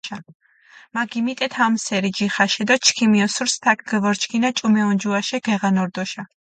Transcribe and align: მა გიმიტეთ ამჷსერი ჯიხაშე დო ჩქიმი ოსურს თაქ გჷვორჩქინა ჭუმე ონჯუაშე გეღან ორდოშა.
მა 0.93 1.03
გიმიტეთ 1.11 1.53
ამჷსერი 1.65 2.09
ჯიხაშე 2.17 2.63
დო 2.67 2.75
ჩქიმი 2.85 3.19
ოსურს 3.25 3.55
თაქ 3.63 3.77
გჷვორჩქინა 3.89 4.49
ჭუმე 4.57 4.81
ონჯუაშე 4.89 5.37
გეღან 5.45 5.75
ორდოშა. 5.83 6.23